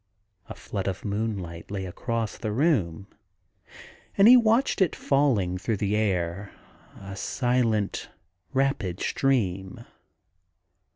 A 0.49 0.55
flood 0.55 0.87
of 0.87 1.05
moonlight 1.05 1.69
lay 1.69 1.85
across 1.85 2.35
the 2.35 2.51
room, 2.51 3.05
and 4.17 4.27
he 4.27 4.35
watched 4.35 4.81
it 4.81 4.95
falling 4.95 5.59
through 5.59 5.77
the 5.77 5.95
air, 5.95 6.51
a 6.99 7.15
silent, 7.15 8.09
rapid 8.51 8.99
stream. 8.99 9.85